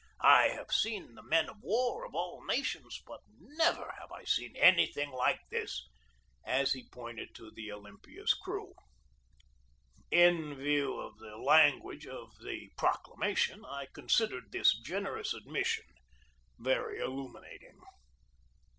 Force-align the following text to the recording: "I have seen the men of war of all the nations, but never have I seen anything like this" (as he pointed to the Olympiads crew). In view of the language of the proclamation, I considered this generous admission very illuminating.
"I 0.23 0.47
have 0.47 0.71
seen 0.71 1.13
the 1.13 1.21
men 1.21 1.47
of 1.47 1.57
war 1.61 2.03
of 2.05 2.15
all 2.15 2.41
the 2.41 2.47
nations, 2.51 2.99
but 3.05 3.19
never 3.37 3.93
have 3.99 4.11
I 4.11 4.23
seen 4.23 4.55
anything 4.55 5.11
like 5.11 5.41
this" 5.51 5.83
(as 6.43 6.73
he 6.73 6.89
pointed 6.89 7.35
to 7.35 7.51
the 7.51 7.71
Olympiads 7.71 8.33
crew). 8.33 8.73
In 10.09 10.55
view 10.55 10.99
of 10.99 11.17
the 11.19 11.37
language 11.37 12.07
of 12.07 12.31
the 12.39 12.71
proclamation, 12.79 13.63
I 13.63 13.89
considered 13.93 14.51
this 14.51 14.75
generous 14.75 15.35
admission 15.35 15.85
very 16.57 16.97
illuminating. 16.99 17.77